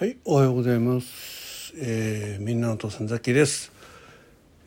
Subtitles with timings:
[0.00, 1.74] はい、おはようございます。
[1.76, 3.70] えー、みんなの父さんザキです。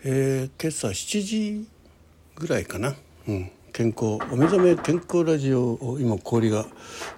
[0.04, 1.68] えー、今朝7時
[2.36, 2.94] ぐらいかな。
[3.28, 6.68] うん、健康お目覚め健康ラジオを今氷が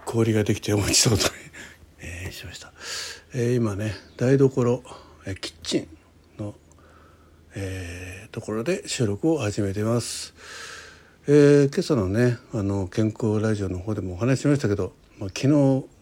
[0.05, 1.25] 氷ができてお持ちそうと、
[1.99, 2.71] えー、しました。
[3.33, 4.81] えー、今ね台所
[5.25, 5.87] えーキッチン
[6.39, 6.55] の、
[7.53, 10.33] えー、ところで収録を始めてます。
[11.27, 15.94] えー、今朝のねあの健康ラジオの方でもお話ししましたけど、まあ、昨日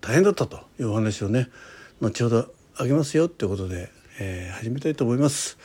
[0.00, 1.48] 大変だったというお話をね
[2.00, 5.58] 後ほどあげますよってことで、えー始めたいと思います、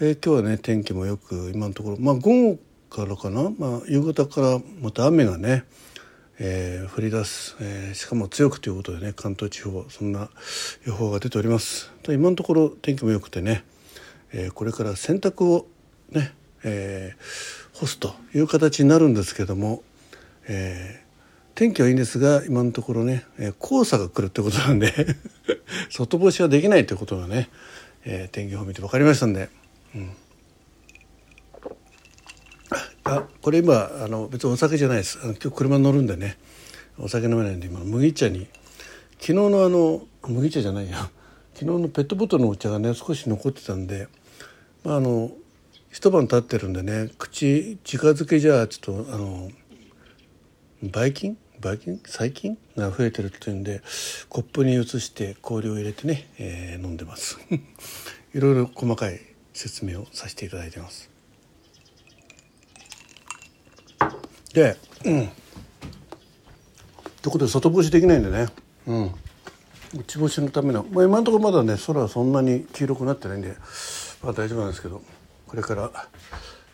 [0.00, 2.58] えー今日はね天気もよく今のところまあ午後
[2.90, 5.64] からかな、まあ、夕方からまた雨がね、
[6.38, 10.30] えー降り出す、えーしかも強くということでね関東地方そんな
[10.84, 11.90] 予報が出ております。
[12.02, 13.64] と今のところ天気も良くてね、
[14.32, 15.66] えーこれから洗濯を
[16.10, 16.34] ね、
[16.64, 19.82] えー干すという形になるんですけども、
[20.48, 21.01] えー
[21.54, 24.92] 天気はいいんですが今のところね、え黄砂が来るってことなんで
[25.90, 27.50] 外干しはできないということがね、
[28.04, 29.50] えー天気予報見て分かりましたんで、
[29.94, 30.10] うん、
[33.04, 35.18] あこれ今あの別にお酒じゃないです。
[35.22, 36.38] あの今日車乗るんでね
[36.98, 38.46] お酒飲めないんで今麦茶に。
[39.20, 41.10] 昨日のあの麦茶じゃないや。
[41.54, 44.08] 昨日のペットボトルのお茶がね少し残ってたんで、
[44.84, 45.30] まあ、あの
[45.90, 49.50] 一晩経ってるんでね口直づけじゃちょっとあの
[50.82, 53.82] ばい菌ばい菌細菌が増えてるっていうんで
[54.28, 57.38] コップに移して氷を入れてね、えー飲んでます。
[58.34, 59.20] いろいろ細かい
[59.52, 61.08] 説明をさせていただいてます。
[64.52, 65.28] でうん。
[67.20, 68.48] ということで外干しできないんでね。
[68.86, 69.14] うん。
[69.94, 73.54] 内干しのための、まあ、今のところまだね空はそんなに黄色くなってないんで、
[74.22, 75.02] まあ、大丈夫なんですけど
[75.46, 76.08] これから、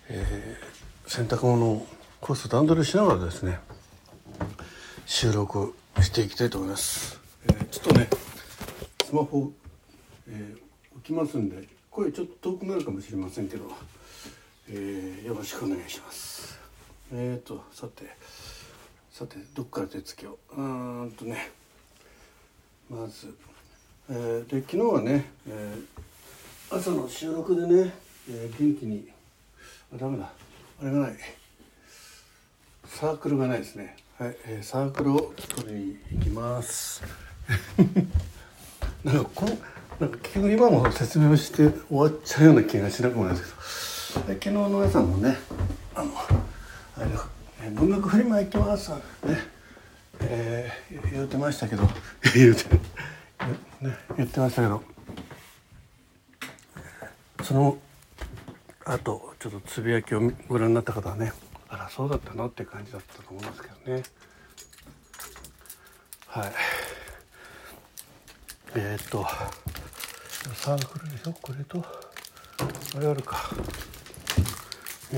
[0.08, 0.78] えー
[1.08, 1.86] 洗濯物を
[2.20, 3.60] コース段取りしながらですね
[5.10, 8.10] 収録していきたいと思います、えーちょっとね
[9.06, 9.50] スマホ、
[10.28, 10.58] えー
[10.96, 13.72] 置きますんで声ちょっと遠くなるかもしれませんけど、
[14.68, 16.58] えーよろしくお願いします。
[17.10, 18.04] えーとさて
[19.10, 20.38] さてどっから手つきを？
[20.52, 21.52] うーんとね
[22.90, 23.34] まず、
[24.10, 27.94] えーで昨日はね、えー朝の収録でね、
[28.28, 29.08] えー元気に
[29.94, 30.30] あダメだ。
[30.82, 31.16] あれがない。
[32.84, 33.96] サークルがないですね。
[34.18, 37.04] はい、えーサークルを取りに行きます。
[39.04, 39.56] なんかこの
[40.00, 45.38] なんか結局今も説明をして終わっちゃうような気がしなくもないですけど、で昨日の皆さんもね、
[45.94, 46.12] あの
[46.96, 47.06] あれ
[47.62, 48.98] えー文学フリマ行きますね、
[50.18, 51.88] えー言ってましたけど、
[52.34, 52.80] 言ってね
[54.16, 54.82] 言ってましたけど、
[57.44, 57.78] その
[58.84, 61.32] あとちょっとつぶやきをご覧になった方はね
[61.70, 62.46] あらそうだったの？
[62.46, 64.02] って感じだったと思うんですけどね。
[66.26, 66.52] はい。
[68.74, 69.26] えー、っと
[70.54, 71.32] サークルでしょ？
[71.32, 71.84] これと？
[72.96, 73.50] あれあるか。
[75.12, 75.16] い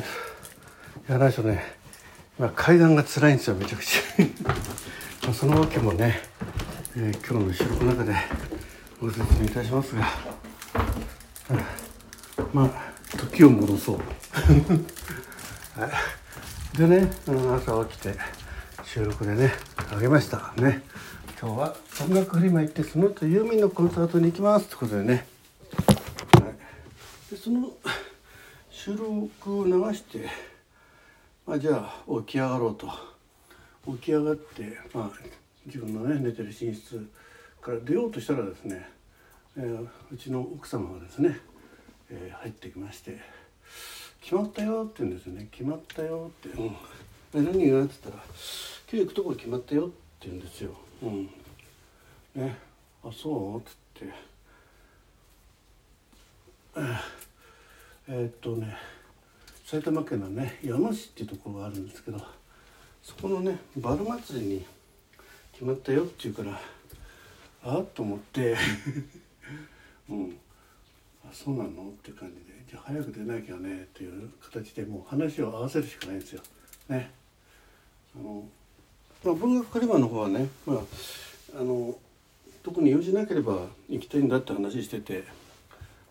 [1.12, 1.62] やないでしょね。
[2.38, 5.32] 今階段が辛いんですよめちゃくちゃ。
[5.34, 6.20] そのわけもね、
[6.96, 8.14] えー今日の収録の中で
[9.00, 10.06] ご説明いたしますが。
[12.52, 12.70] まあ
[13.16, 13.96] 時を戻そう。
[15.80, 15.90] はい。
[16.76, 18.14] でねあの朝起きて
[18.84, 19.52] 収録でね
[19.92, 20.52] あげました。
[20.56, 20.82] ね。
[21.40, 24.66] 今日は音楽フリマ行ってその後ユーミンのコンサートに行きます。
[24.66, 25.26] ってことでね、
[26.34, 27.70] はい、でその
[28.70, 30.28] 収録を流して、
[31.46, 32.88] まあ、じゃあ起き上がろうと。
[33.86, 35.10] 起き上がって、まあ、
[35.66, 37.08] 自分のね寝てる寝室
[37.60, 38.88] から出ようとしたらですね、
[39.56, 41.38] えーうちの奥様がですね
[42.10, 43.18] えー入ってきまして
[44.20, 46.70] 「決まったよ」って言うんですよね「決まったよ」って「う
[47.40, 48.32] ん、で何が?」って言ったら「今
[48.90, 49.94] 日行くとこ決まったよ」って
[50.28, 50.74] 言うんですよ。
[51.02, 51.30] うん、
[52.34, 52.58] ね
[53.02, 54.14] 「あそう?」っつって。
[56.76, 56.96] えー
[58.08, 58.76] えーっとね
[59.64, 62.20] 埼玉県のね矢野市っていうところがあるんですけど
[63.02, 64.66] そこのねバル祭りに
[65.52, 66.60] 決まったよって言うから
[67.62, 68.56] あっと思って。
[70.08, 70.30] うん。
[70.30, 70.49] あ
[71.32, 71.68] そうなの？
[71.68, 76.42] って感じでじゃあ早く出なきゃねっていう形でもう話を合わせるしかないんですよ。
[76.88, 77.10] ね。
[78.16, 78.44] あの
[79.24, 80.78] まあ、文学カリバーの方はね、まあ、
[81.60, 81.94] あの
[82.62, 85.24] 特に用事なければ行きたいんだって話してて、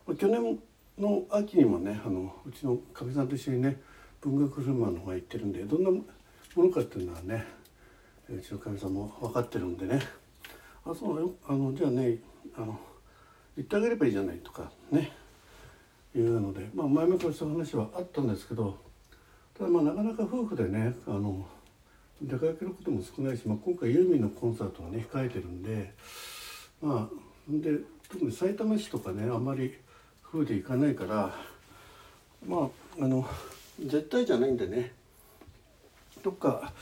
[0.06, 0.60] まあ、去年
[0.98, 3.82] の秋にもねあのうちのかみさんと一緒にね
[4.22, 6.04] 文学フルマンの方が行ってるんでどんなも
[6.56, 7.46] のかっていうのはね
[8.30, 10.02] うちのかみさんも分かってるんでね
[10.86, 12.18] あそうあのじゃあね
[12.56, 12.80] あの
[13.60, 15.12] 言ってあげればいいじゃないとかね。
[16.16, 18.78] いうので、まあ、前々からそういう話はあったんですけど
[19.56, 21.46] ただまあなかなか夫婦でねあの
[22.22, 25.94] 出かけることも少ないし、まあ、今回ユーミンのコンサートがね控えてるんで
[26.82, 27.16] まあ
[27.48, 27.78] で
[28.10, 29.78] 特に埼玉市とかねあまり
[30.24, 31.36] 風で行かないから
[32.48, 32.70] ま
[33.00, 33.28] ああの
[33.80, 34.94] 絶対じゃないんでね
[36.24, 36.74] どっか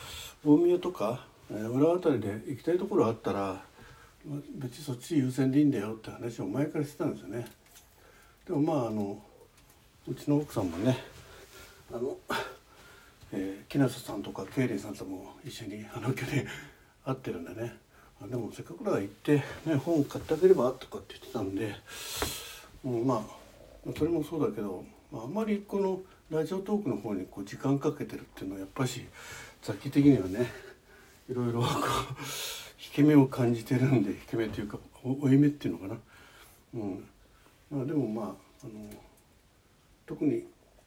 [0.45, 3.61] 大宮とか浦和辺りで行きたいところあったら
[4.25, 7.45] 別にそっち優先でいいんだよって話を前からしてたんですよね。
[8.45, 9.21] でもまああの
[10.07, 10.97] うちの奥さんもね
[11.93, 12.17] あの、
[13.31, 16.47] えー、木下さんとかケイリンさんとも一緒にあの去年
[17.05, 17.75] 会ってるんでね
[18.21, 21.75] あでもせっかくだから行って、ね、本買ってあげればとかって言ってたんで
[22.83, 29.05] も、う、まあそれもそうだけど、まあ、あんまりこのラジオトークの方にこう時間かけてるっていうのはやっぱし
[29.61, 30.51] 雑記的にはね
[31.29, 35.97] いろいろこう引け目を感じてるんで引け目というか負い目っていうのかな。
[36.75, 37.07] うん。
[37.71, 38.25] まあ、でもまあ
[38.63, 38.89] あの
[40.05, 40.43] 特に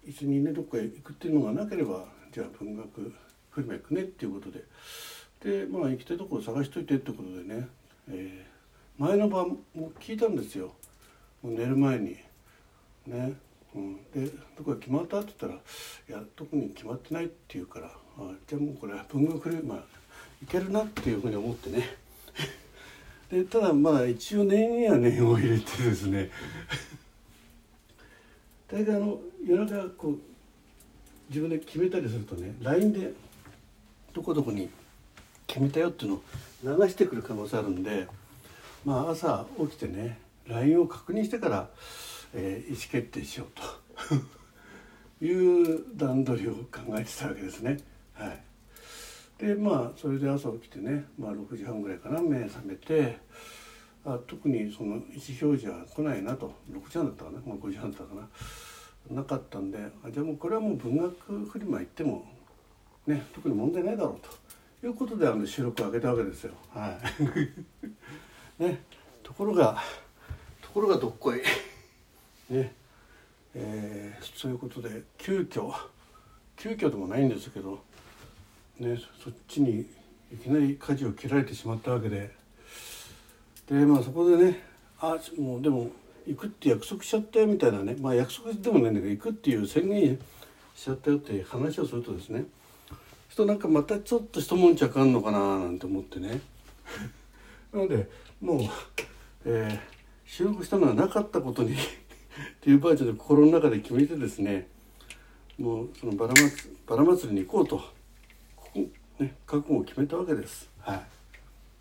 [0.06, 3.12] 一緒にねどっかへ行くっていうのがなければじゃあ文学
[3.50, 4.64] フリマ行くねっていうことで。
[5.42, 7.68] でまあ行きたいところ探しといてってことでね、
[8.10, 10.74] えー、前の晩も聞いたんですよ。
[11.42, 12.16] もう寝る前に。
[13.06, 13.34] ね、
[13.74, 14.26] うん、で
[14.56, 15.62] どこか決まったって言ったら
[16.18, 17.86] 「いや特に決まってない」って言うから
[18.18, 19.84] あじゃあもうこれ文学フリマ
[20.42, 21.96] いけるなっていうふうに思ってね。
[23.30, 26.30] でただまあ一応念には念を入れてですね。
[28.68, 30.18] 大概あの夜中こう
[31.28, 33.12] 自分で決めたりするとね LINE で
[34.12, 34.68] どこどこに
[35.46, 36.20] 決めたよっていう
[36.64, 38.06] のを流してくる可能性あるんで
[38.84, 41.68] まあ朝起きてね LINE を確認してから、
[42.34, 43.80] えー、意思決定しようと。
[45.22, 47.78] いう段取りを考えてたわけですね。
[48.14, 48.42] はい、
[49.40, 53.18] でまあそれで朝起きてね、まあ、6時半ぐらいかな目覚めて
[54.04, 55.00] あ特にその意思
[55.42, 58.20] 表示は来ないなと6時半だったかな、まあ、5時半だったか
[59.08, 62.24] ななかったんであじゃあもうこれはもう文学フリマ行っても
[63.06, 64.40] ね特に問題ないだろうと。
[64.82, 66.54] いうことであの収録を上げたわけですよ。
[66.70, 66.98] は
[68.58, 68.82] い、 ね、
[69.22, 69.82] ところが
[70.62, 71.38] ところがどっこい
[72.48, 72.74] ね、
[73.54, 75.70] えー、そういうことで急遽
[76.56, 77.82] 急遽でもないんですけど、
[78.80, 79.86] ね、そっちに
[80.32, 82.30] いきなり舵を切られてしまったわけで。
[83.68, 84.62] でまあそこでね
[84.98, 85.90] あもうでも
[86.26, 87.96] 行くって約束しちゃったよみたいなね。
[88.00, 90.18] まあ約束でもないんだけど行くっていう宣言
[90.74, 92.44] しちゃったよって話をするとですね。
[93.40, 96.40] となんかまたちょっと一悶着あんのかななんて思ってね。
[97.72, 98.08] なので
[98.40, 98.60] もう、
[99.46, 99.78] えー、
[100.26, 101.76] 収録したのはなかったことにっ
[102.60, 104.68] ていう場合ちょっと心の中で決めてですね。
[105.58, 106.50] もうそのバラ祭
[106.86, 107.82] バラ祭りに行こうと、
[109.20, 110.68] ね、覚悟を決めたわけです。
[110.80, 111.02] は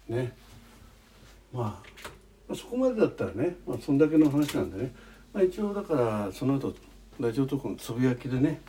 [0.10, 0.14] い。
[0.14, 0.34] ね。
[1.54, 1.82] ま
[2.50, 4.94] あ、そこまでだったらね、まあ、そんだけの話なんでね、
[5.34, 6.76] まあ、一応だからその後
[7.20, 8.62] ラジオトークのつぶやきでね、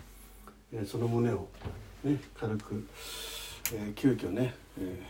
[0.73, 1.49] えー、その旨を
[2.05, 2.87] ね、軽く、
[3.75, 5.03] えー、急遽ね、え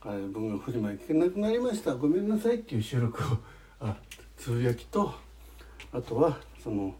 [0.00, 1.94] ー、文学フリマ行けなくなりました。
[1.94, 3.38] ごめんなさいっていう収録を
[3.80, 3.96] あ
[4.36, 5.14] つぶやきと
[5.92, 6.94] あとはその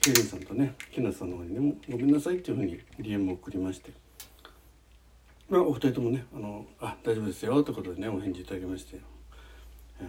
[0.00, 3.92] ケイリンさんとね木梨さんの方にねごめんなさいっていうふうに DM を送りまして、
[5.48, 9.00] まあ、お二人ともね「あのあ大丈夫ですよ」ということでねお返事いただきまして。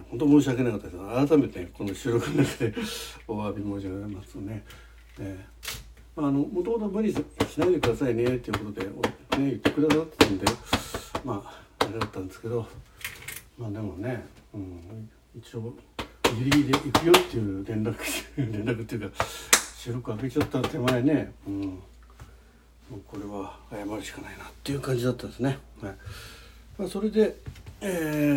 [0.08, 2.72] 本当申し訳なかったです改めてこの収録の中で
[3.26, 4.64] お詫び申し上げますとね。
[5.18, 7.16] えーああのもともと無理し
[7.58, 8.92] ないでくださいねっていうことで、ね、
[9.38, 10.46] 言ってくださったんで
[11.24, 12.66] まああれだったんですけど
[13.58, 15.08] まあでもね、うん、
[15.38, 15.74] 一応
[16.36, 17.96] ギリギリで行くよっていう連絡
[18.36, 19.24] 連絡っていうか
[19.76, 21.78] 収録開けちゃった手前ね、うん、
[22.90, 25.58] もうこれは謝るしかないなっていう感じだったんですね。
[25.80, 25.94] はい
[26.78, 27.36] まあ、それで
[27.80, 27.86] え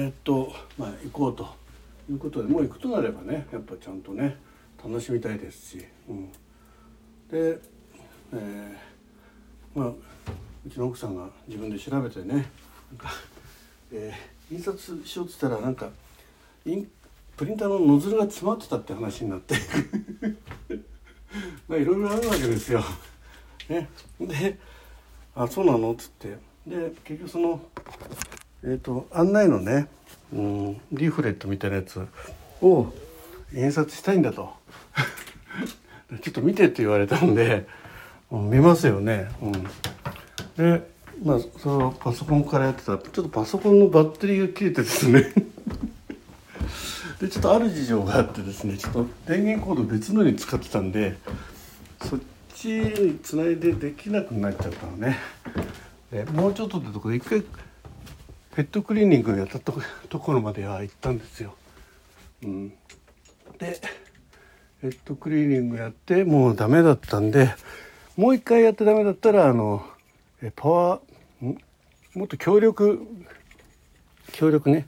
[0.08, 1.48] ー、っとまあ行こうと
[2.10, 4.38] いうことでもう行くとなればねやっぱちゃんとね
[4.84, 5.86] 楽しみたいですし。
[6.10, 6.32] うん
[7.30, 7.60] で
[8.32, 9.88] えー、まあ
[10.66, 13.10] うちの奥さんが自分で調べてねなんか、
[13.92, 15.90] えー、印刷しようっつったらなんか
[16.66, 16.88] イン
[17.36, 19.56] プリンターのノズルが詰まってたって話になって
[21.68, 22.84] まあいろいろあるわけですよ。
[23.70, 23.90] ね、
[24.20, 24.58] で
[25.36, 27.62] 「あそうなの?」っつってで結局その、
[28.64, 29.88] えーと、案内のね、
[30.34, 32.06] うん、リーフレットみたいなやつ
[32.62, 32.94] を
[33.54, 34.54] 印刷したいんだと。
[36.22, 37.66] ちょっと見てって言われたんで、
[38.30, 39.30] うん、見ますよね。
[39.42, 39.52] うん、
[40.56, 40.88] で
[41.24, 45.34] まあそのパソコンからやってたらちょっとパソコンのバッテリーが切れてですね
[47.20, 51.18] でちょっとある事情があってですねちょっと電源コード別のに使ってたんで
[52.66, 55.18] につないでできなくなっちゃったのね。
[56.12, 57.42] でもうちょっとってとこで一回
[58.56, 59.74] ペットクリーニングやったと
[60.20, 61.56] ころまでは行ったんですよ。
[62.44, 62.70] うん、
[63.58, 63.80] で
[64.82, 67.56] ヘッドクリーニングやってもうダメだったんで
[68.16, 69.84] もう一回やってダメだったらあの
[70.56, 71.58] パワー
[72.14, 73.08] もっと強力
[74.34, 74.88] 強力ね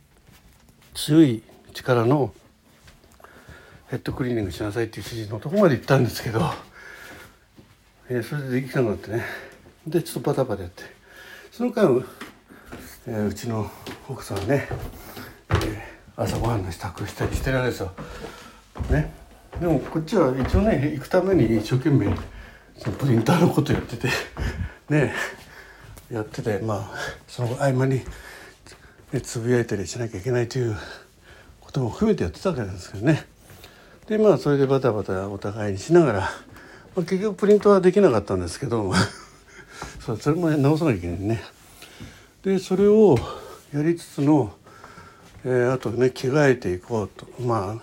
[0.93, 1.41] 強い
[1.73, 2.33] 力の
[3.87, 6.41] ヘッドクリーニングしなさいっていう指示のとこまで行ったんですけど、
[8.07, 9.23] えー、それでできなくなってね。
[9.87, 10.83] でちょっとバタバタやって。
[11.51, 12.03] その間、
[13.07, 13.69] えー、うちの
[14.07, 14.67] 奥さんね、
[15.49, 17.91] えー、朝ごはんの支度したりしてるんですよ。
[18.89, 19.11] ね、
[19.59, 22.15] でもこっちは一応ね行くために一生懸命
[22.77, 24.09] そのプリンターのことやってて。
[24.89, 25.13] ね。
[26.11, 26.97] やっててまあ
[27.27, 28.01] その合間に、
[29.11, 30.77] ね、つぶやいたりしなきゃいけないという
[31.59, 33.25] ことも含めてやってたわけなんですけどね。
[34.07, 36.29] でまあそれでバタバタお互いにしながら、
[36.95, 38.93] まあ、結局プリントはできなかったんですけど。
[39.99, 41.43] それも直さなきゃいけないね。
[42.43, 43.17] でそれを
[43.73, 44.53] やりつつの、
[45.43, 47.27] えー、あとね着替えていこうと。
[47.41, 47.81] ま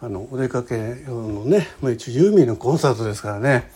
[0.00, 3.72] ああのお出かけ用のね、まあ、一応ユーミンのコンサートですからね。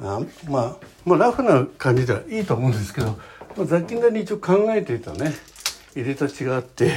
[0.00, 3.16] あまあまあラフな感じではいいと思うんですけど、
[3.56, 5.32] まあ、雑菌なりに一応考えていたね。
[5.94, 6.96] 入れたちがあって。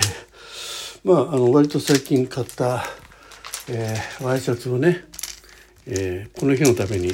[1.03, 2.83] まああの割と最近買った
[3.69, 5.05] えー、ワイシャツをね、
[5.93, 7.09] えー、この日のために、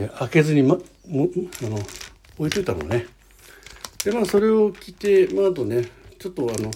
[0.00, 0.76] えー、開けずに、ま、
[1.08, 1.28] も
[1.64, 1.76] あの
[2.38, 3.06] 置いといたのね。
[4.04, 5.88] でまあそれを着て、まあ、あとね
[6.20, 6.70] ちょっとあの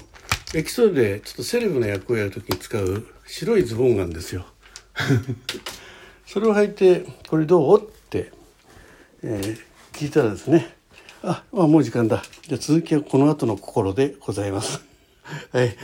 [0.54, 4.46] エキソードでちょっとセレブな役をやる時に使う白いズボンがあるんですよ。
[6.26, 8.32] それを履いて「これどう?」って、
[9.22, 9.58] えー、
[9.92, 10.74] 聞いたらですね
[11.22, 14.80] 「ああもう時間だじゃ続きはこの後の心でございます」
[15.52, 15.76] はい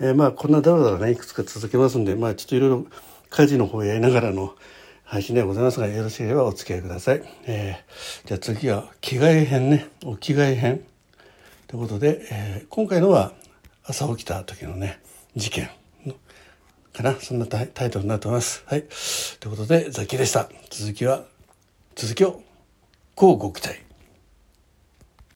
[0.00, 2.86] えー、まあこんなだらだらねいくつか続けますんでまあちょっといろいろ
[3.30, 4.54] 家事の方やりながらの
[5.04, 7.22] 配信でございますがよろしければお付き合いください。
[7.46, 10.84] えー、じゃあ次は着替え編ねお着替え編
[11.66, 13.32] ということで、えー、今回のは
[13.84, 15.00] 朝起きた時のね
[15.34, 15.70] 事件
[16.92, 18.64] かなそんなタイトルになっております。
[18.66, 18.84] はい
[19.40, 20.50] ということでザキでした。
[20.68, 21.24] 続きは
[21.94, 22.42] 続きを
[23.14, 23.87] こうご期待。